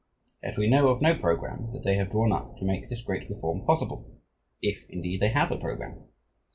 [0.41, 3.29] Yet we know of no programme that they have drawn up to make this great
[3.29, 4.19] reform possible,
[4.59, 6.05] if indeed they have a programme....